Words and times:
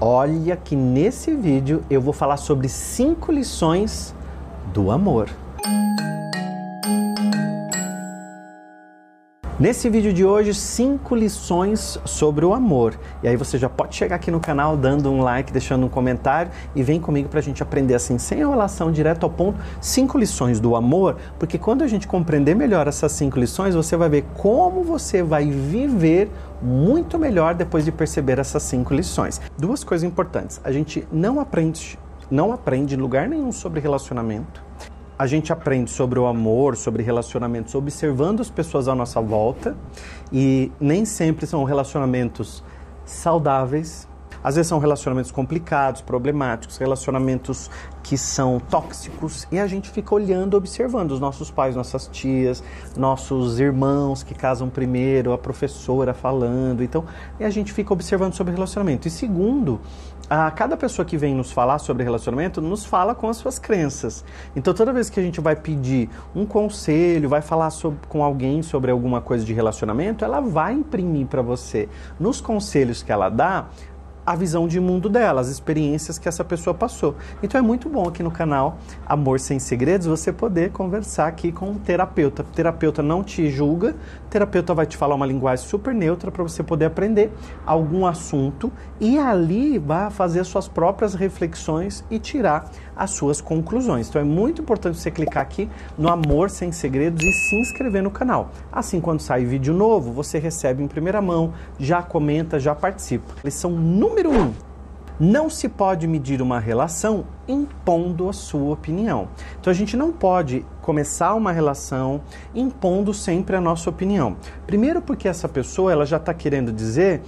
Olha 0.00 0.56
que 0.56 0.76
nesse 0.76 1.34
vídeo 1.34 1.82
eu 1.88 2.02
vou 2.02 2.12
falar 2.12 2.36
sobre 2.36 2.68
cinco 2.68 3.32
lições 3.32 4.14
do 4.72 4.90
amor. 4.90 5.30
Nesse 9.58 9.88
vídeo 9.88 10.12
de 10.12 10.22
hoje, 10.22 10.52
cinco 10.52 11.14
lições 11.14 11.98
sobre 12.04 12.44
o 12.44 12.52
amor. 12.52 12.94
E 13.22 13.28
aí 13.28 13.38
você 13.38 13.56
já 13.56 13.70
pode 13.70 13.96
chegar 13.96 14.16
aqui 14.16 14.30
no 14.30 14.38
canal 14.38 14.76
dando 14.76 15.10
um 15.10 15.22
like, 15.22 15.50
deixando 15.50 15.86
um 15.86 15.88
comentário 15.88 16.52
e 16.74 16.82
vem 16.82 17.00
comigo 17.00 17.30
para 17.30 17.38
a 17.38 17.42
gente 17.42 17.62
aprender 17.62 17.94
assim, 17.94 18.18
sem 18.18 18.40
enrolação, 18.40 18.92
direto 18.92 19.24
ao 19.24 19.30
ponto, 19.30 19.58
cinco 19.80 20.18
lições 20.18 20.60
do 20.60 20.76
amor, 20.76 21.16
porque 21.38 21.56
quando 21.56 21.82
a 21.82 21.86
gente 21.86 22.06
compreender 22.06 22.54
melhor 22.54 22.86
essas 22.86 23.12
cinco 23.12 23.38
lições, 23.38 23.74
você 23.74 23.96
vai 23.96 24.10
ver 24.10 24.26
como 24.34 24.84
você 24.84 25.22
vai 25.22 25.50
viver 25.50 26.30
muito 26.60 27.18
melhor 27.18 27.54
depois 27.54 27.82
de 27.82 27.90
perceber 27.90 28.38
essas 28.38 28.62
cinco 28.62 28.92
lições. 28.92 29.40
Duas 29.56 29.82
coisas 29.82 30.06
importantes. 30.06 30.60
A 30.64 30.70
gente 30.70 31.08
não 31.10 31.40
aprende, 31.40 31.98
não 32.30 32.52
aprende 32.52 32.94
em 32.94 32.98
lugar 32.98 33.26
nenhum 33.26 33.50
sobre 33.50 33.80
relacionamento 33.80 34.65
a 35.18 35.26
gente 35.26 35.52
aprende 35.52 35.90
sobre 35.90 36.18
o 36.18 36.26
amor, 36.26 36.76
sobre 36.76 37.02
relacionamentos, 37.02 37.74
observando 37.74 38.40
as 38.40 38.50
pessoas 38.50 38.86
à 38.88 38.94
nossa 38.94 39.20
volta 39.20 39.76
e 40.32 40.70
nem 40.78 41.04
sempre 41.04 41.46
são 41.46 41.64
relacionamentos 41.64 42.62
saudáveis. 43.04 44.06
Às 44.44 44.54
vezes 44.54 44.68
são 44.68 44.78
relacionamentos 44.78 45.32
complicados, 45.32 46.02
problemáticos, 46.02 46.76
relacionamentos 46.76 47.70
que 48.02 48.16
são 48.16 48.60
tóxicos 48.60 49.48
e 49.50 49.58
a 49.58 49.66
gente 49.66 49.90
fica 49.90 50.14
olhando, 50.14 50.56
observando 50.56 51.10
os 51.10 51.18
nossos 51.18 51.50
pais, 51.50 51.74
nossas 51.74 52.06
tias, 52.06 52.62
nossos 52.96 53.58
irmãos 53.58 54.22
que 54.22 54.34
casam 54.34 54.68
primeiro, 54.68 55.32
a 55.32 55.38
professora 55.38 56.14
falando. 56.14 56.84
Então, 56.84 57.04
e 57.40 57.44
a 57.44 57.50
gente 57.50 57.72
fica 57.72 57.92
observando 57.92 58.34
sobre 58.34 58.52
relacionamento. 58.52 59.08
E 59.08 59.10
segundo, 59.10 59.80
a 60.28 60.50
cada 60.50 60.76
pessoa 60.76 61.06
que 61.06 61.16
vem 61.16 61.34
nos 61.34 61.52
falar 61.52 61.78
sobre 61.78 62.02
relacionamento 62.02 62.60
nos 62.60 62.84
fala 62.84 63.14
com 63.14 63.28
as 63.28 63.36
suas 63.36 63.58
crenças. 63.58 64.24
Então, 64.54 64.74
toda 64.74 64.92
vez 64.92 65.08
que 65.08 65.20
a 65.20 65.22
gente 65.22 65.40
vai 65.40 65.54
pedir 65.54 66.10
um 66.34 66.44
conselho, 66.44 67.28
vai 67.28 67.40
falar 67.40 67.70
sobre, 67.70 68.00
com 68.08 68.24
alguém 68.24 68.62
sobre 68.62 68.90
alguma 68.90 69.20
coisa 69.20 69.44
de 69.44 69.52
relacionamento, 69.52 70.24
ela 70.24 70.40
vai 70.40 70.74
imprimir 70.74 71.26
para 71.26 71.42
você, 71.42 71.88
nos 72.18 72.40
conselhos 72.40 73.02
que 73.02 73.12
ela 73.12 73.28
dá, 73.28 73.68
a 74.26 74.34
visão 74.34 74.66
de 74.66 74.80
mundo 74.80 75.08
dela, 75.08 75.40
as 75.40 75.48
experiências 75.48 76.18
que 76.18 76.28
essa 76.28 76.44
pessoa 76.44 76.74
passou. 76.74 77.14
Então 77.42 77.58
é 77.58 77.62
muito 77.62 77.88
bom 77.88 78.08
aqui 78.08 78.22
no 78.22 78.30
canal 78.30 78.78
Amor 79.06 79.38
Sem 79.38 79.58
Segredos 79.60 80.06
você 80.06 80.32
poder 80.32 80.72
conversar 80.72 81.28
aqui 81.28 81.52
com 81.52 81.70
um 81.70 81.78
terapeuta. 81.78 82.42
O 82.42 82.46
terapeuta 82.46 83.02
não 83.02 83.22
te 83.22 83.48
julga, 83.48 83.94
o 84.26 84.28
terapeuta 84.28 84.74
vai 84.74 84.86
te 84.86 84.96
falar 84.96 85.14
uma 85.14 85.26
linguagem 85.26 85.64
super 85.64 85.94
neutra 85.94 86.30
para 86.30 86.42
você 86.42 86.62
poder 86.62 86.86
aprender 86.86 87.32
algum 87.64 88.04
assunto 88.04 88.72
e 88.98 89.18
ali 89.18 89.78
vai 89.78 90.10
fazer 90.10 90.42
suas 90.44 90.66
próprias 90.66 91.14
reflexões 91.14 92.04
e 92.10 92.18
tirar 92.18 92.68
as 92.96 93.10
suas 93.10 93.40
conclusões. 93.40 94.08
Então 94.08 94.20
é 94.20 94.24
muito 94.24 94.62
importante 94.62 94.98
você 94.98 95.10
clicar 95.10 95.42
aqui 95.42 95.68
no 95.98 96.08
Amor 96.08 96.48
Sem 96.50 96.72
Segredos 96.72 97.22
e 97.22 97.32
se 97.32 97.56
inscrever 97.56 98.02
no 98.02 98.10
canal. 98.10 98.50
Assim, 98.72 99.00
quando 99.00 99.20
sai 99.20 99.44
vídeo 99.44 99.74
novo, 99.74 100.12
você 100.12 100.38
recebe 100.38 100.82
em 100.82 100.88
primeira 100.88 101.20
mão, 101.20 101.52
já 101.78 102.02
comenta, 102.02 102.58
já 102.58 102.74
participa. 102.74 103.34
Lição 103.44 103.70
número 103.70 104.30
1. 104.30 104.40
Um, 104.40 104.52
não 105.18 105.48
se 105.48 105.66
pode 105.66 106.06
medir 106.06 106.42
uma 106.42 106.60
relação 106.60 107.24
impondo 107.48 108.28
a 108.28 108.34
sua 108.34 108.74
opinião. 108.74 109.28
Então 109.58 109.70
a 109.70 109.74
gente 109.74 109.96
não 109.96 110.12
pode 110.12 110.64
começar 110.82 111.34
uma 111.34 111.52
relação 111.52 112.20
impondo 112.54 113.14
sempre 113.14 113.56
a 113.56 113.60
nossa 113.60 113.88
opinião. 113.88 114.36
Primeiro 114.66 115.00
porque 115.00 115.26
essa 115.26 115.48
pessoa 115.48 115.90
ela 115.90 116.04
já 116.04 116.18
está 116.18 116.34
querendo 116.34 116.70
dizer 116.70 117.22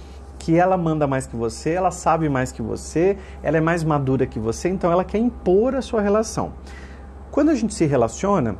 que 0.49 0.57
ela 0.57 0.75
manda 0.75 1.05
mais 1.05 1.27
que 1.27 1.35
você, 1.35 1.69
ela 1.69 1.91
sabe 1.91 2.27
mais 2.27 2.51
que 2.51 2.59
você, 2.59 3.15
ela 3.43 3.57
é 3.57 3.61
mais 3.61 3.83
madura 3.83 4.25
que 4.25 4.39
você, 4.39 4.67
então 4.67 4.91
ela 4.91 5.03
quer 5.03 5.19
impor 5.19 5.75
a 5.75 5.81
sua 5.81 6.01
relação. 6.01 6.53
Quando 7.29 7.49
a 7.49 7.53
gente 7.55 7.71
se 7.71 7.85
relaciona, 7.85 8.55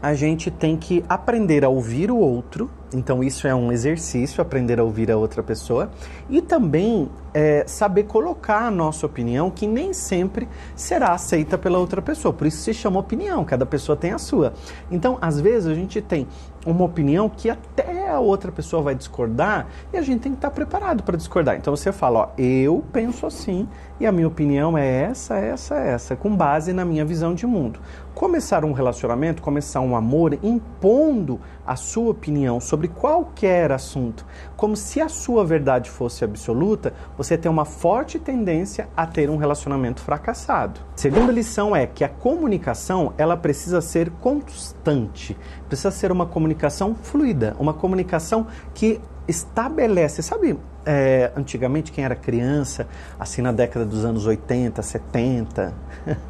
a 0.00 0.14
gente 0.14 0.52
tem 0.52 0.76
que 0.76 1.04
aprender 1.08 1.64
a 1.64 1.68
ouvir 1.68 2.12
o 2.12 2.16
outro, 2.16 2.70
então 2.94 3.22
isso 3.22 3.46
é 3.46 3.54
um 3.54 3.72
exercício, 3.72 4.40
aprender 4.40 4.78
a 4.78 4.84
ouvir 4.84 5.10
a 5.10 5.16
outra 5.16 5.42
pessoa, 5.42 5.90
e 6.28 6.40
também 6.40 7.08
é, 7.34 7.64
saber 7.66 8.04
colocar 8.04 8.66
a 8.66 8.70
nossa 8.70 9.06
opinião, 9.06 9.50
que 9.50 9.66
nem 9.66 9.92
sempre 9.92 10.48
será 10.74 11.12
aceita 11.12 11.58
pela 11.58 11.78
outra 11.78 12.00
pessoa, 12.00 12.32
por 12.32 12.46
isso 12.46 12.58
se 12.58 12.72
chama 12.72 13.00
opinião, 13.00 13.44
cada 13.44 13.66
pessoa 13.66 13.96
tem 13.96 14.12
a 14.12 14.18
sua. 14.18 14.54
Então, 14.90 15.18
às 15.20 15.40
vezes, 15.40 15.68
a 15.68 15.74
gente 15.74 16.00
tem 16.00 16.26
uma 16.66 16.84
opinião 16.84 17.28
que 17.28 17.48
até 17.48 18.10
a 18.10 18.18
outra 18.18 18.50
pessoa 18.50 18.82
vai 18.82 18.94
discordar 18.94 19.68
e 19.92 19.96
a 19.96 20.02
gente 20.02 20.20
tem 20.20 20.32
que 20.32 20.38
estar 20.38 20.50
preparado 20.50 21.02
para 21.04 21.16
discordar. 21.16 21.56
Então 21.56 21.74
você 21.74 21.92
fala, 21.92 22.18
ó, 22.18 22.28
eu 22.36 22.84
penso 22.92 23.24
assim 23.24 23.68
e 24.00 24.06
a 24.06 24.10
minha 24.10 24.26
opinião 24.26 24.76
é 24.76 25.02
essa, 25.02 25.36
essa, 25.36 25.76
essa, 25.76 26.16
com 26.16 26.34
base 26.34 26.72
na 26.72 26.84
minha 26.84 27.04
visão 27.04 27.34
de 27.34 27.46
mundo. 27.46 27.78
Começar 28.14 28.64
um 28.64 28.72
relacionamento, 28.72 29.42
começar 29.42 29.80
um 29.80 29.94
amor 29.94 30.36
impondo 30.42 31.40
a 31.64 31.76
sua 31.76 32.10
opinião 32.10 32.60
sobre 32.60 32.75
qualquer 32.86 33.72
assunto, 33.72 34.26
como 34.56 34.76
se 34.76 35.00
a 35.00 35.08
sua 35.08 35.44
verdade 35.44 35.90
fosse 35.90 36.24
absoluta, 36.24 36.92
você 37.16 37.38
tem 37.38 37.50
uma 37.50 37.64
forte 37.64 38.18
tendência 38.18 38.88
a 38.96 39.06
ter 39.06 39.30
um 39.30 39.36
relacionamento 39.36 40.02
fracassado. 40.02 40.80
Segunda 40.94 41.32
lição 41.32 41.74
é 41.74 41.86
que 41.86 42.04
a 42.04 42.08
comunicação, 42.08 43.14
ela 43.16 43.36
precisa 43.36 43.80
ser 43.80 44.10
constante, 44.20 45.36
precisa 45.68 45.90
ser 45.90 46.12
uma 46.12 46.26
comunicação 46.26 46.94
fluida, 46.94 47.56
uma 47.58 47.72
comunicação 47.72 48.46
que 48.74 49.00
estabelece, 49.28 50.22
sabe, 50.22 50.58
é, 50.84 51.32
antigamente 51.36 51.90
quem 51.90 52.04
era 52.04 52.14
criança, 52.14 52.86
assim 53.18 53.42
na 53.42 53.50
década 53.50 53.84
dos 53.84 54.04
anos 54.04 54.26
80, 54.26 54.80
70, 54.80 55.74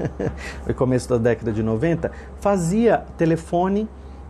no 0.66 0.74
começo 0.74 1.08
da 1.08 1.18
década 1.18 1.52
de 1.52 1.62
90, 1.62 2.10
fazia 2.40 3.04
telefone 3.18 3.86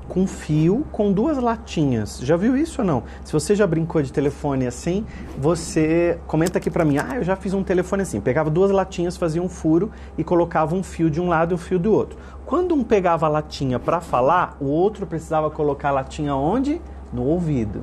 com 0.09 0.27
fio 0.27 0.87
com 0.93 1.12
duas 1.12 1.39
latinhas. 1.39 2.21
Já 2.22 2.37
viu 2.37 2.56
isso 2.56 2.83
ou 2.83 2.87
não? 2.87 3.03
Se 3.25 3.33
você 3.33 3.55
já 3.55 3.67
brincou 3.67 4.03
de 4.03 4.12
telefone 4.12 4.67
assim, 4.67 5.05
você 5.39 6.19
comenta 6.27 6.59
aqui 6.59 6.71
para 6.71 6.84
mim. 6.84 6.99
Ah, 6.99 7.17
eu 7.17 7.25
já 7.25 7.37
fiz 7.37 7.53
um 7.55 7.62
telefone 7.62 8.03
assim. 8.03 8.21
Pegava 8.21 8.50
duas 8.50 8.71
latinhas, 8.71 9.17
fazia 9.17 9.43
um 9.43 9.49
furo 9.49 9.91
e 10.17 10.25
colocava 10.25 10.75
um 10.75 10.83
fio 10.83 11.11
de 11.11 11.21
um 11.21 11.28
lado 11.28 11.53
e 11.53 11.55
um 11.55 11.59
fio 11.59 11.78
do 11.78 11.93
outro. 11.93 12.19
Quando 12.44 12.75
um 12.75 12.84
pegava 12.84 13.27
a 13.27 13.28
latinha 13.28 13.78
para 13.78 14.00
falar, 14.00 14.56
o 14.61 14.67
outro 14.67 15.06
precisava 15.06 15.50
colocar 15.50 15.89
a 15.89 15.93
latinha 15.93 16.34
onde? 16.34 16.81
No 17.12 17.25
ouvido. 17.25 17.83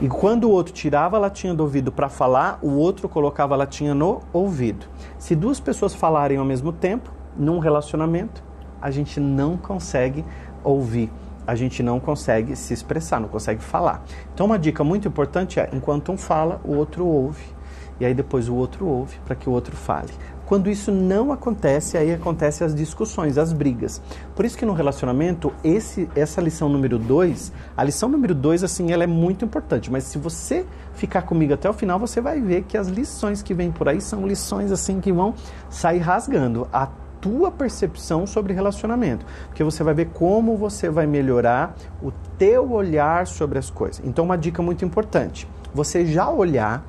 E 0.00 0.08
quando 0.08 0.44
o 0.44 0.50
outro 0.50 0.72
tirava 0.72 1.16
a 1.16 1.20
latinha 1.20 1.54
do 1.54 1.62
ouvido 1.62 1.92
para 1.92 2.08
falar, 2.08 2.58
o 2.60 2.72
outro 2.72 3.08
colocava 3.08 3.54
a 3.54 3.58
latinha 3.58 3.94
no 3.94 4.20
ouvido. 4.32 4.86
Se 5.18 5.36
duas 5.36 5.60
pessoas 5.60 5.94
falarem 5.94 6.36
ao 6.36 6.44
mesmo 6.44 6.72
tempo, 6.72 7.10
num 7.36 7.58
relacionamento, 7.58 8.42
a 8.84 8.90
gente 8.90 9.18
não 9.18 9.56
consegue 9.56 10.24
ouvir, 10.64 11.10
a 11.46 11.54
gente 11.54 11.82
não 11.82 12.00
consegue 12.00 12.56
se 12.56 12.72
expressar, 12.72 13.20
não 13.20 13.28
consegue 13.28 13.62
falar. 13.62 14.02
Então, 14.32 14.46
uma 14.46 14.58
dica 14.58 14.82
muito 14.82 15.06
importante 15.06 15.60
é: 15.60 15.68
enquanto 15.72 16.10
um 16.10 16.16
fala, 16.16 16.60
o 16.64 16.74
outro 16.74 17.06
ouve. 17.06 17.54
E 18.00 18.04
aí 18.04 18.12
depois 18.12 18.48
o 18.48 18.56
outro 18.56 18.86
ouve 18.86 19.18
para 19.24 19.36
que 19.36 19.48
o 19.48 19.52
outro 19.52 19.76
fale. 19.76 20.12
Quando 20.46 20.68
isso 20.68 20.92
não 20.92 21.32
acontece, 21.32 21.96
aí 21.96 22.12
acontecem 22.12 22.66
as 22.66 22.74
discussões, 22.74 23.38
as 23.38 23.52
brigas. 23.52 24.02
Por 24.34 24.44
isso 24.44 24.58
que 24.58 24.66
no 24.66 24.74
relacionamento, 24.74 25.52
esse, 25.62 26.08
essa 26.14 26.40
lição 26.40 26.68
número 26.68 26.98
2, 26.98 27.52
a 27.76 27.84
lição 27.84 28.08
número 28.08 28.34
2, 28.34 28.62
assim, 28.62 28.92
ela 28.92 29.04
é 29.04 29.06
muito 29.06 29.44
importante. 29.44 29.90
Mas 29.90 30.04
se 30.04 30.18
você 30.18 30.66
ficar 30.92 31.22
comigo 31.22 31.54
até 31.54 31.70
o 31.70 31.72
final, 31.72 31.98
você 31.98 32.20
vai 32.20 32.40
ver 32.40 32.64
que 32.64 32.76
as 32.76 32.88
lições 32.88 33.42
que 33.42 33.54
vêm 33.54 33.70
por 33.70 33.88
aí 33.88 34.00
são 34.00 34.26
lições, 34.26 34.70
assim, 34.70 35.00
que 35.00 35.12
vão 35.12 35.34
sair 35.70 36.00
rasgando 36.00 36.68
a 36.72 36.88
tua 37.24 37.50
percepção 37.50 38.26
sobre 38.26 38.52
relacionamento. 38.52 39.24
Porque 39.46 39.64
você 39.64 39.82
vai 39.82 39.94
ver 39.94 40.10
como 40.12 40.58
você 40.58 40.90
vai 40.90 41.06
melhorar 41.06 41.74
o 42.02 42.12
teu 42.36 42.70
olhar 42.70 43.26
sobre 43.26 43.58
as 43.58 43.70
coisas. 43.70 44.04
Então, 44.04 44.26
uma 44.26 44.36
dica 44.36 44.60
muito 44.60 44.84
importante. 44.84 45.48
Você 45.72 46.04
já 46.04 46.28
olhar 46.28 46.84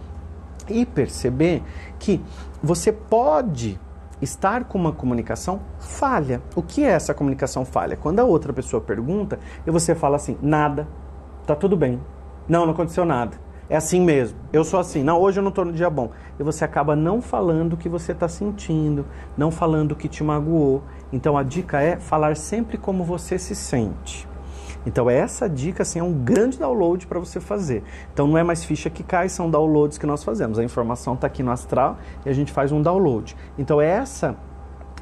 e 0.67 0.85
perceber 0.85 1.63
que 1.97 2.21
você 2.61 2.91
pode 2.91 3.79
estar 4.21 4.65
com 4.65 4.77
uma 4.77 4.91
comunicação 4.91 5.61
falha. 5.79 6.41
O 6.53 6.61
que 6.61 6.83
é 6.83 6.89
essa 6.89 7.13
comunicação 7.13 7.63
falha? 7.63 7.95
Quando 7.95 8.19
a 8.19 8.25
outra 8.25 8.51
pessoa 8.51 8.81
pergunta 8.81 9.39
e 9.65 9.71
você 9.71 9.95
fala 9.95 10.17
assim: 10.17 10.37
nada, 10.41 10.85
tá 11.47 11.55
tudo 11.55 11.77
bem, 11.77 12.01
não, 12.45 12.65
não 12.65 12.73
aconteceu 12.73 13.05
nada. 13.05 13.44
É 13.69 13.75
assim 13.75 13.99
mesmo. 14.01 14.37
Eu 14.53 14.63
sou 14.63 14.79
assim. 14.79 15.03
Não, 15.03 15.19
hoje 15.19 15.39
eu 15.39 15.43
não 15.43 15.49
estou 15.49 15.65
no 15.65 15.73
dia 15.73 15.89
bom. 15.89 16.11
E 16.39 16.43
você 16.43 16.63
acaba 16.63 16.95
não 16.95 17.21
falando 17.21 17.73
o 17.73 17.77
que 17.77 17.89
você 17.89 18.11
está 18.11 18.27
sentindo, 18.27 19.05
não 19.35 19.49
falando 19.49 19.93
o 19.93 19.95
que 19.95 20.07
te 20.07 20.23
magoou. 20.23 20.83
Então 21.11 21.37
a 21.37 21.43
dica 21.43 21.81
é 21.81 21.97
falar 21.97 22.35
sempre 22.35 22.77
como 22.77 23.03
você 23.03 23.39
se 23.39 23.55
sente. 23.55 24.27
Então 24.85 25.09
essa 25.09 25.49
dica 25.49 25.81
assim, 25.81 25.97
é 25.97 26.03
um 26.03 26.13
grande 26.13 26.59
download 26.59 27.07
para 27.07 27.19
você 27.19 27.39
fazer. 27.39 27.83
Então 28.13 28.27
não 28.27 28.37
é 28.37 28.43
mais 28.43 28.63
ficha 28.63 28.89
que 28.89 29.01
cai, 29.01 29.27
são 29.29 29.49
downloads 29.49 29.97
que 29.97 30.05
nós 30.05 30.23
fazemos. 30.23 30.59
A 30.59 30.63
informação 30.63 31.15
está 31.15 31.25
aqui 31.25 31.41
no 31.41 31.51
astral 31.51 31.97
e 32.23 32.29
a 32.29 32.33
gente 32.33 32.51
faz 32.51 32.71
um 32.71 32.81
download. 32.81 33.35
Então 33.57 33.81
essa 33.81 34.35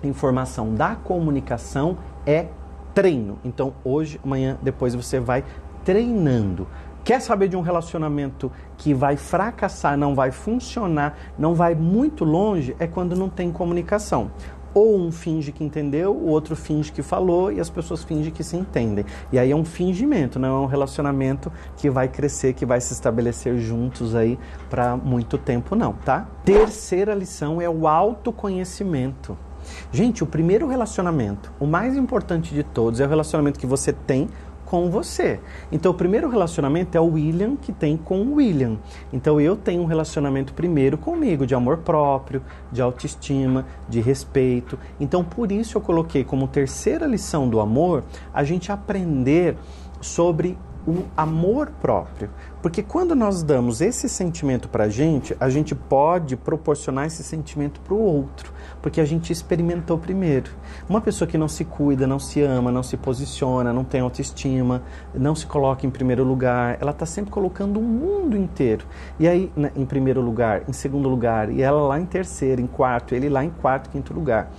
informação 0.02 0.74
da 0.74 0.96
comunicação 0.96 1.98
é 2.26 2.48
treino. 2.94 3.38
Então 3.44 3.74
hoje, 3.84 4.20
amanhã, 4.24 4.58
depois 4.62 4.96
você 4.96 5.20
vai 5.20 5.44
treinando. 5.84 6.66
Quer 7.04 7.20
saber 7.20 7.50
de 7.50 7.58
um 7.58 7.62
relacionamento 7.62 8.50
que 8.78 8.94
vai 8.94 9.18
fracassar, 9.18 9.98
não 9.98 10.16
vai 10.16 10.32
funcionar, 10.32 11.18
não 11.38 11.54
vai 11.54 11.76
muito 11.76 12.24
longe? 12.24 12.74
É 12.80 12.88
quando 12.88 13.14
não 13.14 13.28
tem 13.28 13.52
comunicação. 13.52 14.32
Ou 14.74 14.98
um 14.98 15.12
finge 15.12 15.52
que 15.52 15.66
entendeu, 15.66 16.16
o 16.16 16.28
outro 16.30 16.56
finge 16.56 16.94
que 16.94 17.04
falou 17.04 17.52
e 17.52 17.60
as 17.60 17.70
pessoas 17.70 18.06
fingem 18.06 18.32
que 18.32 18.42
se 18.42 18.56
entendem. 18.56 19.06
E 19.34 19.38
aí 19.38 19.52
é 19.52 19.56
um 19.56 19.66
fingimento, 19.66 20.40
não 20.40 20.48
é 20.48 20.60
um 20.62 20.66
relacionamento 20.66 21.52
que 21.76 21.90
vai 21.90 22.08
crescer, 22.08 22.54
que 22.54 22.66
vai 22.66 22.80
se 22.80 22.94
estabelecer 22.94 23.58
juntos 23.58 24.16
aí 24.16 24.40
para 24.70 24.96
muito 24.96 25.38
tempo, 25.38 25.76
não, 25.76 25.92
tá? 25.92 26.26
Terceira 26.46 27.14
lição 27.14 27.62
é 27.62 27.70
o 27.70 27.86
autoconhecimento. 27.86 29.38
Gente, 29.92 30.24
o 30.24 30.28
primeiro 30.28 30.68
relacionamento, 30.68 31.52
o 31.60 31.68
mais 31.68 31.96
importante 31.96 32.54
de 32.54 32.64
todos, 32.64 33.00
é 33.00 33.06
o 33.06 33.10
relacionamento 33.10 33.60
que 33.60 33.68
você 33.68 33.94
tem 33.94 34.30
com 34.74 34.90
você. 34.90 35.40
Então, 35.72 35.92
o 35.92 35.94
primeiro 35.94 36.28
relacionamento 36.28 36.98
é 36.98 37.00
o 37.00 37.06
William 37.06 37.56
que 37.56 37.72
tem 37.72 37.96
com 37.96 38.22
o 38.24 38.34
William. 38.38 38.80
Então, 39.14 39.40
eu 39.40 39.56
tenho 39.56 39.84
um 39.84 39.86
relacionamento 39.86 40.52
primeiro 40.52 40.98
comigo, 40.98 41.46
de 41.46 41.54
amor 41.54 41.78
próprio, 41.78 42.42
de 42.72 42.82
autoestima, 42.82 43.68
de 43.88 44.02
respeito. 44.02 44.80
Então, 45.00 45.24
por 45.24 45.52
isso 45.52 45.78
eu 45.78 45.82
coloquei 45.82 46.24
como 46.24 46.48
terceira 46.48 47.06
lição 47.06 47.48
do 47.48 47.60
amor 47.60 48.04
a 48.34 48.44
gente 48.44 48.72
aprender 48.72 49.56
sobre 50.02 50.58
o 50.88 51.04
amor 51.16 51.72
próprio. 51.80 52.32
Porque 52.64 52.82
quando 52.82 53.14
nós 53.14 53.44
damos 53.44 53.82
esse 53.82 54.08
sentimento 54.08 54.70
para 54.70 54.86
a 54.86 54.90
gente, 54.90 55.36
a 55.38 55.50
gente 55.50 55.76
pode 55.76 56.38
proporcionar 56.38 57.06
esse 57.06 57.22
sentimento 57.22 57.82
para 57.82 57.94
o 57.94 58.00
outro 58.00 58.54
porque 58.82 59.00
a 59.00 59.06
gente 59.06 59.32
experimentou 59.32 59.98
primeiro. 59.98 60.52
Uma 60.88 61.02
pessoa 61.02 61.28
que 61.28 61.38
não 61.38 61.48
se 61.48 61.64
cuida, 61.64 62.06
não 62.06 62.20
se 62.20 62.42
ama, 62.42 62.72
não 62.72 62.84
se 62.84 62.98
posiciona, 62.98 63.72
não 63.72 63.84
tem 63.84 64.02
autoestima, 64.02 64.84
não 65.14 65.34
se 65.34 65.46
coloca 65.46 65.88
em 65.88 65.90
primeiro 65.90 66.24
lugar, 66.24 66.78
ela 66.82 66.92
está 66.92 67.06
sempre 67.06 67.32
colocando 67.32 67.80
o 67.80 67.84
mundo 67.84 68.36
inteiro. 68.36 68.86
E 69.18 69.28
aí, 69.28 69.52
né, 69.56 69.72
em 69.76 69.86
primeiro 69.86 70.22
lugar, 70.22 70.64
em 70.68 70.74
segundo 70.74 71.08
lugar, 71.08 71.50
e 71.50 71.62
ela 71.62 71.82
lá 71.82 72.00
em 72.00 72.06
terceiro, 72.06 72.62
em 72.62 72.68
quarto, 72.68 73.16
ele 73.16 73.30
lá 73.30 73.44
em 73.44 73.50
quarto, 73.50 73.90
quinto 73.90 74.14
lugar. 74.14 74.52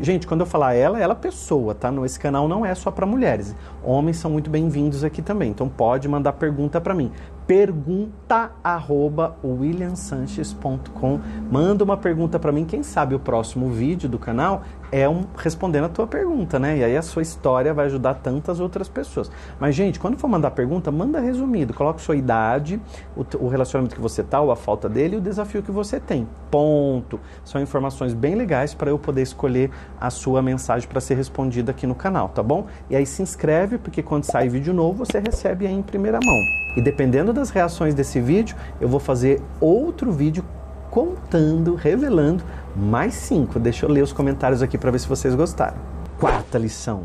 Gente, 0.00 0.26
quando 0.26 0.40
eu 0.40 0.46
falar 0.46 0.74
ela, 0.74 0.98
ela 0.98 1.12
é 1.12 1.16
pessoa, 1.16 1.74
tá? 1.74 1.92
Esse 2.04 2.18
canal 2.18 2.48
não 2.48 2.64
é 2.64 2.74
só 2.74 2.90
para 2.90 3.04
mulheres. 3.04 3.54
Homens 3.82 4.16
são 4.16 4.30
muito 4.30 4.48
bem-vindos 4.48 5.04
aqui 5.04 5.20
também. 5.20 5.50
Então 5.50 5.68
pode 5.68 6.08
mandar 6.08 6.32
pergunta 6.32 6.80
para 6.80 6.94
mim 6.94 7.12
pergunta 7.48 8.52
arroba 8.62 9.38
williamsanches.com. 9.42 11.18
Manda 11.50 11.82
uma 11.82 11.96
pergunta 11.96 12.38
para 12.38 12.52
mim, 12.52 12.66
quem 12.66 12.82
sabe 12.82 13.14
o 13.14 13.18
próximo 13.18 13.70
vídeo 13.70 14.06
do 14.06 14.18
canal 14.18 14.62
é 14.90 15.08
um 15.08 15.24
respondendo 15.36 15.84
a 15.84 15.88
tua 15.88 16.06
pergunta, 16.06 16.58
né? 16.58 16.78
E 16.78 16.84
aí 16.84 16.96
a 16.96 17.02
sua 17.02 17.22
história 17.22 17.74
vai 17.74 17.86
ajudar 17.86 18.14
tantas 18.14 18.60
outras 18.60 18.88
pessoas. 18.88 19.30
Mas 19.60 19.74
gente, 19.74 20.00
quando 20.00 20.16
for 20.16 20.28
mandar 20.28 20.50
pergunta, 20.52 20.90
manda 20.90 21.20
resumido, 21.20 21.74
coloca 21.74 21.98
sua 21.98 22.16
idade, 22.16 22.80
o, 23.16 23.24
o 23.44 23.48
relacionamento 23.48 23.94
que 23.94 24.00
você 24.00 24.22
tá, 24.22 24.40
ou 24.40 24.50
a 24.50 24.56
falta 24.56 24.88
dele 24.88 25.16
e 25.16 25.18
o 25.18 25.20
desafio 25.20 25.62
que 25.62 25.70
você 25.70 26.00
tem. 26.00 26.26
Ponto. 26.50 27.20
São 27.44 27.60
informações 27.60 28.14
bem 28.14 28.34
legais 28.34 28.74
para 28.74 28.90
eu 28.90 28.98
poder 28.98 29.22
escolher 29.22 29.70
a 30.00 30.10
sua 30.10 30.40
mensagem 30.42 30.88
para 30.88 31.00
ser 31.00 31.14
respondida 31.14 31.70
aqui 31.70 31.86
no 31.86 31.94
canal, 31.94 32.28
tá 32.30 32.42
bom? 32.42 32.66
E 32.88 32.96
aí 32.96 33.04
se 33.04 33.22
inscreve 33.22 33.78
porque 33.78 34.02
quando 34.02 34.24
sai 34.24 34.48
vídeo 34.48 34.72
novo, 34.72 35.04
você 35.04 35.18
recebe 35.18 35.66
aí 35.66 35.74
em 35.74 35.82
primeira 35.82 36.18
mão. 36.24 36.38
E 36.76 36.80
dependendo 36.80 37.32
das 37.32 37.50
reações 37.50 37.94
desse 37.94 38.20
vídeo, 38.20 38.56
eu 38.80 38.88
vou 38.88 39.00
fazer 39.00 39.42
outro 39.60 40.12
vídeo 40.12 40.44
contando, 40.90 41.74
revelando 41.74 42.42
mais 42.78 43.14
cinco. 43.14 43.58
Deixa 43.58 43.84
eu 43.84 43.90
ler 43.90 44.02
os 44.02 44.12
comentários 44.12 44.62
aqui 44.62 44.78
para 44.78 44.90
ver 44.90 45.00
se 45.00 45.08
vocês 45.08 45.34
gostaram. 45.34 45.76
Quarta 46.18 46.56
lição: 46.56 47.04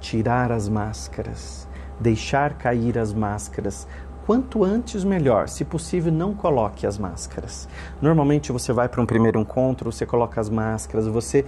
tirar 0.00 0.52
as 0.52 0.68
máscaras, 0.68 1.68
deixar 2.00 2.54
cair 2.54 2.96
as 2.96 3.12
máscaras, 3.12 3.86
quanto 4.28 4.62
antes 4.62 5.04
melhor. 5.04 5.48
Se 5.48 5.64
possível, 5.64 6.12
não 6.12 6.34
coloque 6.34 6.86
as 6.86 6.98
máscaras. 6.98 7.66
Normalmente 7.98 8.52
você 8.52 8.74
vai 8.74 8.86
para 8.86 9.00
um 9.00 9.06
primeiro 9.06 9.40
encontro, 9.40 9.90
você 9.90 10.04
coloca 10.04 10.38
as 10.38 10.50
máscaras, 10.50 11.06
você 11.06 11.46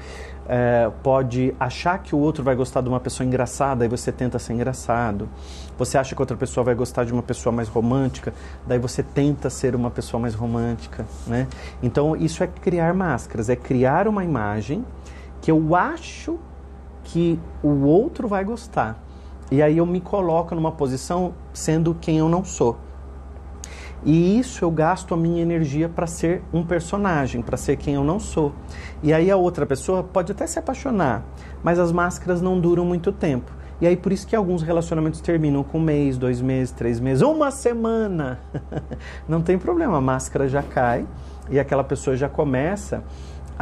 é, 0.48 0.90
pode 1.02 1.54
achar 1.60 1.98
que 1.98 2.14
o 2.14 2.18
outro 2.18 2.42
vai 2.42 2.54
gostar 2.54 2.80
de 2.80 2.88
uma 2.88 2.98
pessoa 2.98 3.26
engraçada 3.26 3.84
e 3.84 3.88
você 3.88 4.10
tenta 4.10 4.38
ser 4.38 4.54
engraçado. 4.54 5.28
Você 5.76 5.98
acha 5.98 6.14
que 6.14 6.22
outra 6.22 6.38
pessoa 6.38 6.64
vai 6.64 6.74
gostar 6.74 7.04
de 7.04 7.12
uma 7.12 7.22
pessoa 7.22 7.54
mais 7.54 7.68
romântica, 7.68 8.32
daí 8.66 8.78
você 8.78 9.02
tenta 9.02 9.50
ser 9.50 9.76
uma 9.76 9.90
pessoa 9.90 10.18
mais 10.18 10.34
romântica, 10.34 11.04
né? 11.26 11.48
Então 11.82 12.16
isso 12.16 12.42
é 12.42 12.46
criar 12.46 12.94
máscaras, 12.94 13.50
é 13.50 13.56
criar 13.56 14.08
uma 14.08 14.24
imagem 14.24 14.86
que 15.42 15.50
eu 15.50 15.76
acho 15.76 16.38
que 17.04 17.38
o 17.62 17.84
outro 17.84 18.26
vai 18.26 18.42
gostar 18.42 18.98
e 19.50 19.60
aí 19.60 19.78
eu 19.78 19.86
me 19.86 20.00
coloco 20.00 20.54
numa 20.54 20.70
posição 20.70 21.34
sendo 21.52 21.94
quem 21.94 22.18
eu 22.18 22.28
não 22.28 22.44
sou. 22.44 22.78
E 24.04 24.38
isso 24.38 24.64
eu 24.64 24.70
gasto 24.70 25.12
a 25.12 25.16
minha 25.16 25.42
energia 25.42 25.88
para 25.88 26.06
ser 26.06 26.42
um 26.52 26.64
personagem, 26.64 27.42
para 27.42 27.56
ser 27.56 27.76
quem 27.76 27.94
eu 27.94 28.04
não 28.04 28.18
sou. 28.18 28.52
E 29.02 29.12
aí 29.12 29.30
a 29.30 29.36
outra 29.36 29.66
pessoa 29.66 30.02
pode 30.02 30.32
até 30.32 30.46
se 30.46 30.58
apaixonar, 30.58 31.22
mas 31.62 31.78
as 31.78 31.92
máscaras 31.92 32.40
não 32.40 32.58
duram 32.58 32.84
muito 32.84 33.12
tempo. 33.12 33.52
E 33.78 33.86
aí 33.86 33.96
por 33.96 34.12
isso 34.12 34.26
que 34.26 34.34
alguns 34.34 34.62
relacionamentos 34.62 35.20
terminam 35.20 35.62
com 35.62 35.78
um 35.78 35.82
mês, 35.82 36.16
dois 36.16 36.40
meses, 36.40 36.72
três 36.72 36.98
meses, 36.98 37.22
uma 37.22 37.50
semana. 37.50 38.40
não 39.28 39.42
tem 39.42 39.58
problema, 39.58 39.98
a 39.98 40.00
máscara 40.00 40.48
já 40.48 40.62
cai 40.62 41.06
e 41.50 41.58
aquela 41.58 41.84
pessoa 41.84 42.16
já 42.16 42.28
começa 42.28 43.02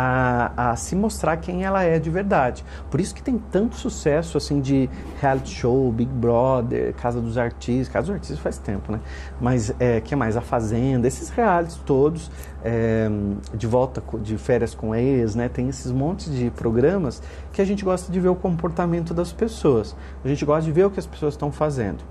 a, 0.01 0.71
a, 0.71 0.77
se 0.77 0.95
mostrar 0.95 1.39
quem 1.39 1.65
ela 1.65 1.83
é 1.83 1.99
de 1.99 2.09
verdade. 2.09 2.65
Por 2.89 3.01
isso 3.01 3.13
que 3.13 3.21
tem 3.21 3.37
tanto 3.37 3.75
sucesso 3.75 4.39
assim 4.39 4.61
de 4.61 4.89
reality 5.21 5.51
show, 5.51 5.91
Big 5.91 6.09
Brother, 6.13 6.95
Casa 6.95 7.21
dos 7.21 7.37
Artistas, 7.37 7.89
Casa 7.89 8.07
dos 8.07 8.15
Artistas 8.15 8.39
faz 8.39 8.59
tempo, 8.59 8.93
né? 8.93 9.01
Mas 9.41 9.75
é, 9.81 10.01
que 10.01 10.15
mais? 10.15 10.37
A 10.37 10.41
Fazenda, 10.41 11.09
esses 11.09 11.31
realities 11.31 11.81
todos, 11.85 12.31
é, 12.63 13.11
de 13.53 13.67
volta 13.67 14.01
de 14.23 14.39
férias 14.39 14.73
com 14.73 14.95
ex, 14.95 15.35
né? 15.35 15.49
Tem 15.49 15.69
esses 15.69 15.91
montes 15.91 16.33
de 16.33 16.49
programas 16.51 17.21
que 17.53 17.61
a 17.61 17.65
gente 17.65 17.85
gosta 17.85 18.13
de 18.13 18.21
ver 18.21 18.29
o 18.29 18.37
comportamento 18.37 19.13
das 19.13 19.33
pessoas. 19.33 19.97
A 20.25 20.29
gente 20.29 20.45
gosta 20.45 20.63
de 20.63 20.71
ver 20.71 20.87
o 20.87 20.91
que 20.93 21.01
as 21.01 21.07
pessoas 21.09 21.35
estão 21.35 21.51
fazendo. 21.51 22.05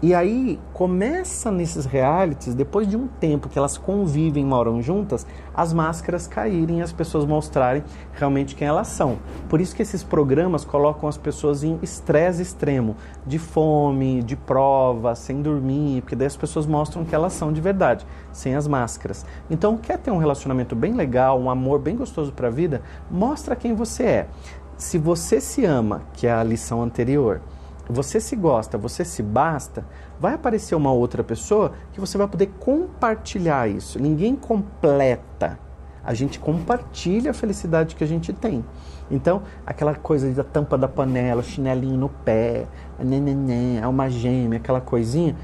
E 0.00 0.14
aí 0.14 0.60
começa 0.72 1.50
nesses 1.50 1.84
realities, 1.84 2.54
depois 2.54 2.86
de 2.86 2.96
um 2.96 3.08
tempo 3.08 3.48
que 3.48 3.58
elas 3.58 3.76
convivem, 3.76 4.44
moram 4.44 4.80
juntas, 4.80 5.26
as 5.52 5.72
máscaras 5.72 6.28
caírem 6.28 6.78
e 6.78 6.82
as 6.82 6.92
pessoas 6.92 7.24
mostrarem 7.24 7.82
realmente 8.12 8.54
quem 8.54 8.68
elas 8.68 8.86
são. 8.86 9.18
Por 9.48 9.60
isso 9.60 9.74
que 9.74 9.82
esses 9.82 10.04
programas 10.04 10.64
colocam 10.64 11.08
as 11.08 11.16
pessoas 11.16 11.64
em 11.64 11.80
estresse 11.82 12.40
extremo, 12.40 12.94
de 13.26 13.40
fome, 13.40 14.22
de 14.22 14.36
prova, 14.36 15.16
sem 15.16 15.42
dormir, 15.42 16.02
porque 16.02 16.14
daí 16.14 16.28
as 16.28 16.36
pessoas 16.36 16.64
mostram 16.64 17.04
que 17.04 17.12
elas 17.12 17.32
são 17.32 17.52
de 17.52 17.60
verdade, 17.60 18.06
sem 18.30 18.54
as 18.54 18.68
máscaras. 18.68 19.26
Então, 19.50 19.76
quer 19.76 19.98
ter 19.98 20.12
um 20.12 20.18
relacionamento 20.18 20.76
bem 20.76 20.92
legal, 20.94 21.40
um 21.40 21.50
amor 21.50 21.80
bem 21.80 21.96
gostoso 21.96 22.32
para 22.32 22.46
a 22.46 22.52
vida? 22.52 22.82
Mostra 23.10 23.56
quem 23.56 23.74
você 23.74 24.04
é. 24.04 24.28
Se 24.76 24.96
você 24.96 25.40
se 25.40 25.64
ama, 25.64 26.02
que 26.12 26.24
é 26.24 26.32
a 26.32 26.44
lição 26.44 26.80
anterior, 26.80 27.40
você 27.88 28.20
se 28.20 28.36
gosta, 28.36 28.76
você 28.76 29.04
se 29.04 29.22
basta, 29.22 29.84
vai 30.20 30.34
aparecer 30.34 30.74
uma 30.74 30.92
outra 30.92 31.24
pessoa 31.24 31.72
que 31.92 32.00
você 32.00 32.18
vai 32.18 32.28
poder 32.28 32.48
compartilhar 32.60 33.68
isso. 33.68 33.98
Ninguém 34.00 34.36
completa. 34.36 35.58
A 36.04 36.14
gente 36.14 36.38
compartilha 36.38 37.30
a 37.30 37.34
felicidade 37.34 37.94
que 37.94 38.04
a 38.04 38.06
gente 38.06 38.32
tem. 38.32 38.64
Então, 39.10 39.42
aquela 39.66 39.94
coisa 39.94 40.30
da 40.32 40.44
tampa 40.44 40.76
da 40.76 40.88
panela, 40.88 41.42
chinelinho 41.42 41.96
no 41.96 42.08
pé, 42.08 42.66
nenenê, 42.98 43.80
alma 43.82 44.08
gêmea, 44.08 44.58
aquela 44.58 44.80
coisinha. 44.80 45.34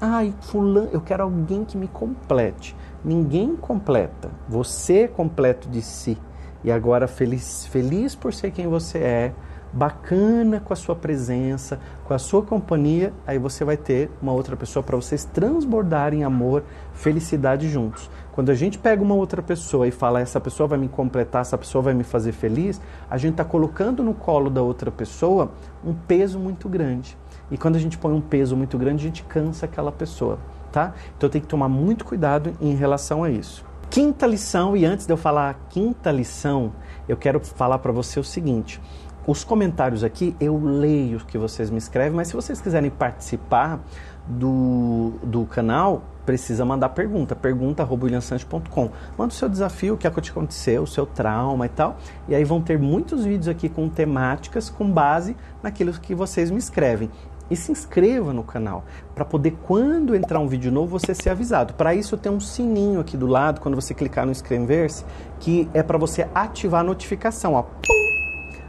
Ai, 0.00 0.34
fulano, 0.40 0.88
eu 0.92 1.00
quero 1.00 1.22
alguém 1.22 1.64
que 1.64 1.76
me 1.76 1.86
complete. 1.86 2.76
Ninguém 3.04 3.54
completa. 3.56 4.30
Você 4.48 5.02
é 5.02 5.08
completo 5.08 5.68
de 5.68 5.80
si. 5.80 6.18
E 6.64 6.70
agora, 6.70 7.08
feliz, 7.08 7.66
feliz 7.66 8.14
por 8.14 8.32
ser 8.32 8.50
quem 8.50 8.66
você 8.66 8.98
é, 8.98 9.32
bacana 9.72 10.60
com 10.60 10.72
a 10.72 10.76
sua 10.76 10.94
presença, 10.94 11.80
com 12.04 12.12
a 12.12 12.18
sua 12.18 12.42
companhia, 12.42 13.12
aí 13.26 13.38
você 13.38 13.64
vai 13.64 13.76
ter 13.76 14.10
uma 14.20 14.32
outra 14.32 14.56
pessoa 14.56 14.82
para 14.82 14.96
vocês 14.96 15.24
transbordarem 15.24 16.24
amor, 16.24 16.62
felicidade 16.92 17.68
juntos. 17.68 18.10
Quando 18.32 18.50
a 18.50 18.54
gente 18.54 18.78
pega 18.78 19.02
uma 19.02 19.14
outra 19.14 19.42
pessoa 19.42 19.86
e 19.86 19.90
fala, 19.90 20.20
essa 20.20 20.40
pessoa 20.40 20.66
vai 20.66 20.78
me 20.78 20.88
completar, 20.88 21.42
essa 21.42 21.56
pessoa 21.56 21.82
vai 21.82 21.94
me 21.94 22.04
fazer 22.04 22.32
feliz, 22.32 22.80
a 23.08 23.16
gente 23.16 23.32
está 23.32 23.44
colocando 23.44 24.02
no 24.02 24.14
colo 24.14 24.50
da 24.50 24.62
outra 24.62 24.90
pessoa 24.90 25.52
um 25.84 25.94
peso 25.94 26.38
muito 26.38 26.68
grande. 26.68 27.16
E 27.50 27.58
quando 27.58 27.76
a 27.76 27.78
gente 27.78 27.98
põe 27.98 28.12
um 28.12 28.20
peso 28.20 28.56
muito 28.56 28.78
grande, 28.78 29.04
a 29.04 29.08
gente 29.08 29.22
cansa 29.24 29.66
aquela 29.66 29.92
pessoa, 29.92 30.38
tá? 30.70 30.94
Então 31.16 31.28
tem 31.28 31.40
que 31.40 31.46
tomar 31.46 31.68
muito 31.68 32.04
cuidado 32.04 32.52
em 32.60 32.74
relação 32.74 33.24
a 33.24 33.30
isso. 33.30 33.64
Quinta 33.90 34.26
lição, 34.26 34.74
e 34.74 34.86
antes 34.86 35.04
de 35.04 35.12
eu 35.12 35.18
falar 35.18 35.50
a 35.50 35.54
quinta 35.68 36.10
lição, 36.10 36.72
eu 37.06 37.14
quero 37.14 37.38
falar 37.40 37.78
para 37.78 37.92
você 37.92 38.18
o 38.18 38.24
seguinte: 38.24 38.80
os 39.26 39.44
comentários 39.44 40.02
aqui 40.02 40.34
eu 40.40 40.58
leio 40.58 41.18
o 41.18 41.24
que 41.24 41.38
vocês 41.38 41.70
me 41.70 41.78
escrevem, 41.78 42.12
mas 42.12 42.28
se 42.28 42.34
vocês 42.34 42.60
quiserem 42.60 42.90
participar 42.90 43.80
do, 44.26 45.12
do 45.22 45.44
canal, 45.46 46.02
precisa 46.26 46.64
mandar 46.64 46.90
pergunta, 46.90 47.34
pergunta.williamsanches.com. 47.34 48.90
Manda 49.16 49.32
o 49.32 49.36
seu 49.36 49.48
desafio, 49.48 49.94
o 49.94 49.96
que 49.96 50.06
aconteceu, 50.06 50.82
o 50.82 50.86
seu 50.86 51.06
trauma 51.06 51.66
e 51.66 51.68
tal. 51.68 51.96
E 52.28 52.34
aí 52.34 52.44
vão 52.44 52.60
ter 52.60 52.78
muitos 52.78 53.24
vídeos 53.24 53.48
aqui 53.48 53.68
com 53.68 53.88
temáticas 53.88 54.68
com 54.68 54.90
base 54.90 55.36
naquilo 55.62 55.92
que 55.92 56.14
vocês 56.14 56.50
me 56.50 56.58
escrevem. 56.58 57.10
e 57.50 57.56
se 57.56 57.70
inscreva 57.70 58.32
no 58.32 58.42
canal 58.42 58.82
para 59.14 59.26
poder 59.26 59.58
quando 59.64 60.14
entrar 60.14 60.38
um 60.38 60.46
vídeo 60.48 60.72
novo 60.72 60.98
você 60.98 61.14
ser 61.14 61.28
avisado. 61.30 61.74
Para 61.74 61.94
isso 61.94 62.16
tem 62.16 62.32
um 62.32 62.40
sininho 62.40 62.98
aqui 62.98 63.14
do 63.14 63.26
lado 63.26 63.60
quando 63.60 63.74
você 63.74 63.92
clicar 63.92 64.24
no 64.24 64.32
inscrever-se 64.32 65.04
que 65.38 65.68
é 65.74 65.82
para 65.82 65.98
você 65.98 66.26
ativar 66.34 66.80
a 66.80 66.84
notificação, 66.84 67.52
ó. 67.52 67.62
Pum! 67.62 68.01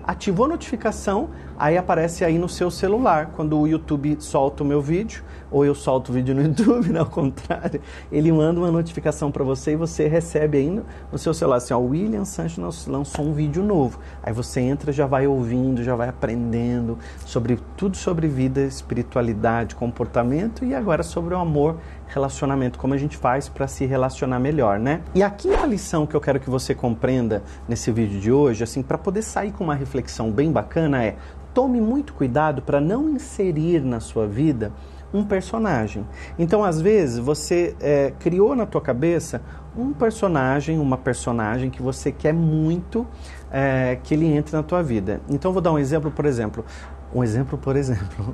Ativou 0.04 0.46
a 0.46 0.50
notificação, 0.50 1.30
aí 1.58 1.78
aparece 1.78 2.26
aí 2.26 2.38
no 2.38 2.50
seu 2.50 2.70
celular. 2.70 3.32
Quando 3.36 3.58
o 3.58 3.66
YouTube 3.66 4.18
solta 4.20 4.62
o 4.62 4.66
meu 4.66 4.82
vídeo, 4.82 5.24
ou 5.54 5.64
eu 5.64 5.76
solto 5.76 6.10
o 6.10 6.14
vídeo 6.14 6.34
no 6.34 6.42
YouTube, 6.44 6.90
não, 6.90 7.02
ao 7.02 7.06
contrário, 7.06 7.80
ele 8.12 8.32
manda 8.32 8.60
uma 8.60 8.72
notificação 8.72 9.32
para 9.32 9.44
você 9.44 9.74
e 9.74 9.76
você 9.76 10.08
recebe 10.08 10.58
aí 10.58 10.84
no, 11.12 11.18
seu 11.18 11.34
celular 11.34 11.58
assim, 11.58 11.76
ó, 11.76 11.80
William 11.80 12.26
Sanches 12.26 12.88
lançou 12.88 13.24
um 13.24 13.34
vídeo 13.34 13.64
novo. 13.64 14.00
Aí 14.24 14.34
você 14.34 14.60
entra, 14.60 14.92
já 14.92 15.06
vai 15.06 15.28
ouvindo, 15.28 15.84
já 15.84 15.96
vai 15.96 16.10
aprendendo 16.10 16.98
sobre 17.24 17.60
tudo 17.78 17.96
sobre 17.96 18.28
vida, 18.28 18.62
espiritualidade, 18.62 19.76
comportamento 19.76 20.66
e 20.66 20.74
agora 20.74 21.04
sobre 21.04 21.36
o 21.36 21.38
amor, 21.38 21.78
relacionamento, 22.08 22.80
como 22.80 22.96
a 22.96 22.98
gente 22.98 23.16
faz 23.16 23.48
para 23.48 23.68
se 23.68 23.86
relacionar 23.86 24.40
melhor, 24.40 24.80
né? 24.80 25.02
E 25.14 25.22
a 25.22 25.30
quinta 25.30 25.66
lição 25.68 26.08
que 26.08 26.16
eu 26.16 26.22
quero 26.22 26.40
que 26.40 26.50
você 26.50 26.74
compreenda 26.74 27.44
nesse 27.68 27.92
vídeo 27.92 28.20
de 28.20 28.32
hoje, 28.32 28.64
assim, 28.64 28.82
para 28.82 28.98
poder 28.98 29.22
sair 29.22 29.52
com 29.52 29.64
uma 29.64 29.76
reflexão 29.76 30.32
bem 30.32 30.52
bacana 30.52 31.04
é 31.04 31.16
tome 31.54 31.80
muito 31.80 32.14
cuidado 32.14 32.62
para 32.64 32.82
não 32.82 33.10
inserir 33.10 33.82
na 33.82 34.00
sua 34.00 34.26
vida 34.26 34.72
um 35.14 35.24
personagem. 35.24 36.06
Então, 36.38 36.64
às 36.64 36.82
vezes, 36.82 37.20
você 37.20 37.76
é, 37.80 38.12
criou 38.20 38.56
na 38.56 38.66
tua 38.66 38.82
cabeça 38.82 39.42
um 39.78 39.94
personagem, 39.94 40.80
uma 40.80 40.98
personagem 40.98 41.70
que 41.70 41.82
você 41.82 42.12
quer 42.12 42.34
muito 42.34 43.06
é, 43.52 43.98
que 44.04 44.14
ele 44.14 44.26
entre 44.26 44.56
na 44.56 44.64
tua 44.64 44.82
vida. 44.82 45.22
Então, 45.30 45.54
vou 45.54 45.62
dar 45.62 45.72
um 45.72 45.80
exemplo, 45.80 46.10
por 46.10 46.26
exemplo. 46.26 46.66
Um 47.14 47.24
exemplo, 47.24 47.58
por 47.58 47.76
exemplo. 47.76 48.34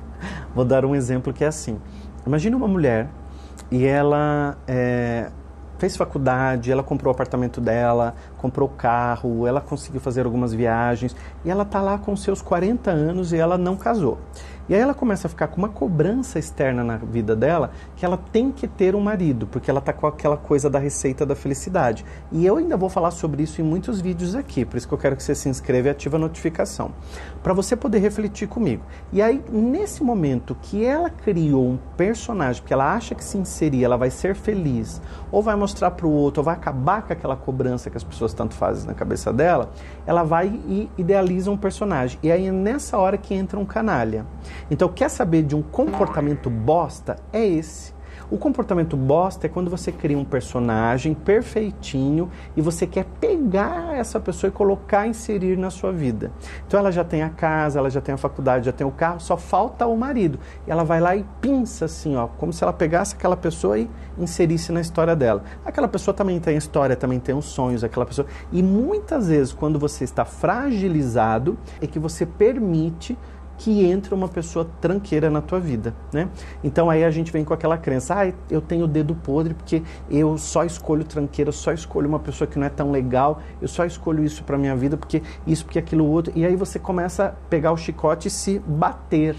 vou 0.54 0.64
dar 0.64 0.84
um 0.84 0.94
exemplo 0.94 1.32
que 1.32 1.44
é 1.44 1.46
assim. 1.46 1.78
Imagina 2.26 2.56
uma 2.56 2.68
mulher 2.68 3.08
e 3.70 3.86
ela 3.86 4.56
é, 4.66 5.30
fez 5.78 5.96
faculdade, 5.96 6.70
ela 6.70 6.82
comprou 6.82 7.10
o 7.10 7.14
apartamento 7.14 7.60
dela, 7.60 8.14
comprou 8.38 8.68
carro, 8.68 9.46
ela 9.46 9.60
conseguiu 9.60 10.00
fazer 10.00 10.24
algumas 10.24 10.54
viagens 10.54 11.14
e 11.44 11.50
ela 11.50 11.64
está 11.64 11.82
lá 11.82 11.98
com 11.98 12.16
seus 12.16 12.40
40 12.40 12.90
anos 12.90 13.32
e 13.32 13.36
ela 13.36 13.58
não 13.58 13.76
casou. 13.76 14.18
E 14.68 14.74
aí 14.74 14.80
ela 14.82 14.92
começa 14.92 15.26
a 15.26 15.30
ficar 15.30 15.48
com 15.48 15.56
uma 15.56 15.70
cobrança 15.70 16.38
externa 16.38 16.84
na 16.84 16.98
vida 16.98 17.34
dela 17.34 17.70
que 17.96 18.04
ela 18.04 18.18
tem 18.18 18.52
que 18.52 18.68
ter 18.68 18.94
um 18.94 19.00
marido, 19.00 19.46
porque 19.46 19.70
ela 19.70 19.78
está 19.78 19.94
com 19.94 20.06
aquela 20.06 20.36
coisa 20.36 20.68
da 20.68 20.78
receita 20.78 21.24
da 21.24 21.34
felicidade. 21.34 22.04
E 22.30 22.44
eu 22.44 22.58
ainda 22.58 22.76
vou 22.76 22.90
falar 22.90 23.10
sobre 23.10 23.42
isso 23.42 23.62
em 23.62 23.64
muitos 23.64 23.98
vídeos 23.98 24.34
aqui, 24.34 24.66
por 24.66 24.76
isso 24.76 24.86
que 24.86 24.92
eu 24.92 24.98
quero 24.98 25.16
que 25.16 25.22
você 25.22 25.34
se 25.34 25.48
inscreva 25.48 25.88
e 25.88 25.90
ative 25.90 26.16
a 26.16 26.18
notificação, 26.18 26.92
para 27.42 27.54
você 27.54 27.74
poder 27.74 27.98
refletir 28.00 28.46
comigo. 28.46 28.82
E 29.10 29.22
aí, 29.22 29.42
nesse 29.50 30.04
momento 30.04 30.54
que 30.60 30.84
ela 30.84 31.08
criou 31.08 31.66
um 31.66 31.78
personagem, 31.96 32.60
porque 32.60 32.74
ela 32.74 32.94
acha 32.94 33.14
que 33.14 33.24
se 33.24 33.38
inserir, 33.38 33.84
ela 33.84 33.96
vai 33.96 34.10
ser 34.10 34.34
feliz, 34.34 35.00
ou 35.32 35.42
vai 35.42 35.56
mostrar 35.56 35.92
para 35.92 36.06
o 36.06 36.12
outro, 36.12 36.40
ou 36.40 36.44
vai 36.44 36.54
acabar 36.54 37.00
com 37.00 37.12
aquela 37.14 37.36
cobrança 37.36 37.88
que 37.88 37.96
as 37.96 38.04
pessoas 38.04 38.27
tanto 38.32 38.54
fazem 38.54 38.86
na 38.86 38.94
cabeça 38.94 39.32
dela, 39.32 39.70
ela 40.06 40.22
vai 40.22 40.48
e 40.48 40.88
idealiza 40.96 41.50
um 41.50 41.56
personagem. 41.56 42.18
E 42.22 42.30
aí 42.30 42.46
é 42.46 42.52
nessa 42.52 42.98
hora 42.98 43.16
que 43.16 43.34
entra 43.34 43.58
um 43.58 43.64
canalha. 43.64 44.24
Então, 44.70 44.88
quer 44.88 45.08
saber 45.08 45.42
de 45.42 45.54
um 45.56 45.62
comportamento 45.62 46.48
bosta? 46.48 47.16
É 47.32 47.44
esse. 47.46 47.97
O 48.30 48.36
comportamento 48.36 48.94
bosta 48.94 49.46
é 49.46 49.48
quando 49.48 49.70
você 49.70 49.90
cria 49.90 50.18
um 50.18 50.24
personagem 50.24 51.14
perfeitinho 51.14 52.30
e 52.54 52.60
você 52.60 52.86
quer 52.86 53.06
pegar 53.18 53.96
essa 53.96 54.20
pessoa 54.20 54.48
e 54.48 54.52
colocar, 54.52 55.06
inserir 55.06 55.56
na 55.56 55.70
sua 55.70 55.90
vida. 55.92 56.30
Então 56.66 56.78
ela 56.78 56.92
já 56.92 57.02
tem 57.02 57.22
a 57.22 57.30
casa, 57.30 57.78
ela 57.78 57.88
já 57.88 58.02
tem 58.02 58.14
a 58.14 58.18
faculdade, 58.18 58.66
já 58.66 58.72
tem 58.72 58.86
o 58.86 58.90
carro, 58.90 59.18
só 59.18 59.38
falta 59.38 59.86
o 59.86 59.96
marido. 59.96 60.38
E 60.66 60.70
ela 60.70 60.84
vai 60.84 61.00
lá 61.00 61.16
e 61.16 61.24
pinça 61.40 61.86
assim, 61.86 62.16
ó, 62.16 62.26
como 62.26 62.52
se 62.52 62.62
ela 62.62 62.72
pegasse 62.72 63.14
aquela 63.14 63.36
pessoa 63.36 63.78
e 63.78 63.88
inserisse 64.18 64.72
na 64.72 64.82
história 64.82 65.16
dela. 65.16 65.42
Aquela 65.64 65.88
pessoa 65.88 66.14
também 66.14 66.38
tem 66.38 66.54
história, 66.54 66.94
também 66.96 67.18
tem 67.18 67.34
os 67.34 67.46
sonhos, 67.46 67.82
aquela 67.82 68.04
pessoa. 68.04 68.28
E 68.52 68.62
muitas 68.62 69.28
vezes, 69.28 69.54
quando 69.54 69.78
você 69.78 70.04
está 70.04 70.26
fragilizado, 70.26 71.56
é 71.80 71.86
que 71.86 71.98
você 71.98 72.26
permite 72.26 73.16
que 73.58 73.84
entra 73.84 74.14
uma 74.14 74.28
pessoa 74.28 74.66
tranqueira 74.80 75.28
na 75.28 75.40
tua 75.40 75.58
vida, 75.58 75.94
né? 76.12 76.28
Então 76.62 76.88
aí 76.88 77.04
a 77.04 77.10
gente 77.10 77.32
vem 77.32 77.44
com 77.44 77.52
aquela 77.52 77.76
crença, 77.76 78.14
ah, 78.14 78.32
eu 78.48 78.60
tenho 78.60 78.84
o 78.84 78.88
dedo 78.88 79.14
podre 79.14 79.52
porque 79.52 79.82
eu 80.08 80.38
só 80.38 80.64
escolho 80.64 81.04
tranqueira, 81.04 81.50
só 81.50 81.72
escolho 81.72 82.08
uma 82.08 82.20
pessoa 82.20 82.46
que 82.48 82.58
não 82.58 82.66
é 82.66 82.70
tão 82.70 82.90
legal, 82.90 83.40
eu 83.60 83.68
só 83.68 83.84
escolho 83.84 84.24
isso 84.24 84.44
para 84.44 84.56
minha 84.56 84.76
vida 84.76 84.96
porque 84.96 85.22
isso, 85.46 85.64
porque 85.64 85.78
aquilo 85.78 86.06
outro, 86.06 86.32
e 86.36 86.46
aí 86.46 86.54
você 86.54 86.78
começa 86.78 87.26
a 87.26 87.28
pegar 87.28 87.72
o 87.72 87.76
chicote 87.76 88.28
e 88.28 88.30
se 88.30 88.60
bater. 88.60 89.36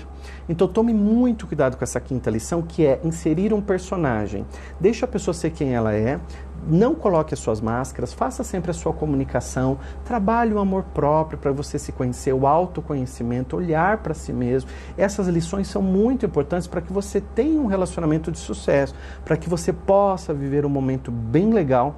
Então 0.48 0.68
tome 0.68 0.94
muito 0.94 1.48
cuidado 1.48 1.78
com 1.78 1.84
essa 1.84 2.00
quinta 2.00 2.30
lição, 2.30 2.62
que 2.62 2.86
é 2.86 3.00
inserir 3.04 3.54
um 3.54 3.62
personagem. 3.62 4.46
Deixa 4.80 5.06
a 5.06 5.08
pessoa 5.08 5.34
ser 5.34 5.52
quem 5.52 5.74
ela 5.74 5.94
é, 5.94 6.20
não 6.68 6.96
coloque 6.96 7.34
as 7.34 7.40
suas 7.40 7.62
máscaras, 7.62 8.14
faça 8.14 8.44
sempre 8.44 8.72
a 8.72 8.74
sua 8.74 8.94
comunicação, 8.94 9.78
trabalhe 10.04 10.54
o 10.54 10.60
amor 10.60 10.84
próprio 10.94 11.38
para 11.38 11.52
você 11.52 11.80
se 11.80 11.92
conhecer, 11.92 12.34
o 12.34 12.46
autoconhecimento, 12.48 13.56
olhar 13.56 13.98
para 13.98 14.14
si 14.14 14.34
mesmo. 14.34 14.70
Essas 14.98 15.28
lições 15.28 15.68
são 15.68 15.82
muito 15.82 16.26
importantes 16.26 16.68
para 16.68 16.82
que 16.82 16.92
você 16.92 17.22
tenha 17.22 17.62
um 17.62 17.68
relacionamento 17.68 18.32
de 18.32 18.38
sucesso, 18.38 18.94
para 19.24 19.38
que 19.38 19.50
você 19.50 19.72
possa 19.72 20.34
viver 20.34 20.66
um 20.66 20.70
momento 20.70 21.12
bem 21.12 21.52
legal 21.54 21.96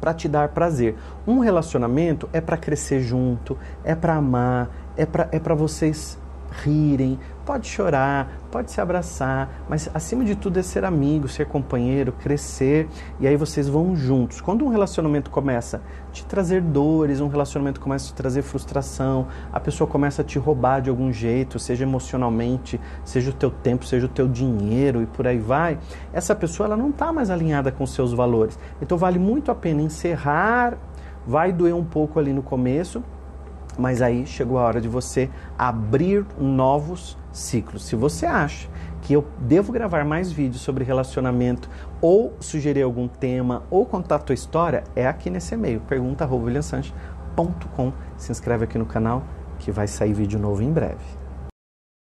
para 0.00 0.12
te 0.12 0.28
dar 0.28 0.50
prazer. 0.50 0.96
Um 1.26 1.38
relacionamento 1.38 2.28
é 2.32 2.40
para 2.40 2.56
crescer 2.56 3.00
junto, 3.00 3.56
é 3.82 3.94
para 3.94 4.16
amar, 4.16 4.70
é 4.96 5.06
para 5.06 5.28
é 5.32 5.54
vocês 5.56 6.18
rirem, 6.62 7.18
pode 7.44 7.68
chorar, 7.68 8.40
pode 8.50 8.70
se 8.70 8.80
abraçar, 8.80 9.64
mas 9.68 9.90
acima 9.92 10.24
de 10.24 10.34
tudo 10.34 10.58
é 10.58 10.62
ser 10.62 10.84
amigo, 10.84 11.28
ser 11.28 11.46
companheiro, 11.46 12.12
crescer 12.12 12.88
e 13.20 13.26
aí 13.26 13.36
vocês 13.36 13.68
vão 13.68 13.94
juntos. 13.96 14.40
Quando 14.40 14.64
um 14.64 14.68
relacionamento 14.68 15.30
começa 15.30 15.82
a 16.08 16.10
te 16.12 16.24
trazer 16.24 16.62
dores, 16.62 17.20
um 17.20 17.28
relacionamento 17.28 17.80
começa 17.80 18.06
a 18.06 18.08
te 18.08 18.14
trazer 18.14 18.42
frustração, 18.42 19.26
a 19.52 19.60
pessoa 19.60 19.88
começa 19.88 20.22
a 20.22 20.24
te 20.24 20.38
roubar 20.38 20.80
de 20.80 20.90
algum 20.90 21.12
jeito, 21.12 21.58
seja 21.58 21.84
emocionalmente, 21.84 22.80
seja 23.04 23.30
o 23.30 23.34
teu 23.34 23.50
tempo, 23.50 23.84
seja 23.84 24.06
o 24.06 24.08
teu 24.08 24.28
dinheiro 24.28 25.02
e 25.02 25.06
por 25.06 25.26
aí 25.26 25.38
vai, 25.38 25.78
essa 26.12 26.34
pessoa 26.34 26.66
ela 26.66 26.76
não 26.76 26.90
está 26.90 27.12
mais 27.12 27.30
alinhada 27.30 27.70
com 27.72 27.86
seus 27.86 28.12
valores. 28.12 28.58
Então 28.80 28.96
vale 28.96 29.18
muito 29.18 29.50
a 29.50 29.54
pena 29.54 29.82
encerrar, 29.82 30.78
vai 31.26 31.52
doer 31.52 31.74
um 31.74 31.84
pouco 31.84 32.18
ali 32.18 32.32
no 32.32 32.42
começo, 32.42 33.02
mas 33.78 34.02
aí 34.02 34.26
chegou 34.26 34.58
a 34.58 34.62
hora 34.62 34.80
de 34.80 34.88
você 34.88 35.30
abrir 35.58 36.24
novos 36.38 37.16
ciclos. 37.32 37.84
Se 37.84 37.96
você 37.96 38.26
acha 38.26 38.68
que 39.02 39.12
eu 39.12 39.24
devo 39.38 39.72
gravar 39.72 40.04
mais 40.04 40.32
vídeos 40.32 40.62
sobre 40.62 40.84
relacionamento 40.84 41.68
ou 42.00 42.34
sugerir 42.40 42.82
algum 42.82 43.06
tema 43.06 43.62
ou 43.70 43.84
contar 43.84 44.16
a 44.16 44.20
tua 44.20 44.34
história, 44.34 44.84
é 44.96 45.06
aqui 45.06 45.30
nesse 45.30 45.54
e-mail, 45.54 45.80
pergunta.williamsanches.com. 45.80 47.92
Se 48.16 48.32
inscreve 48.32 48.64
aqui 48.64 48.78
no 48.78 48.86
canal 48.86 49.22
que 49.58 49.70
vai 49.70 49.86
sair 49.86 50.12
vídeo 50.12 50.38
novo 50.38 50.62
em 50.62 50.72
breve. 50.72 51.23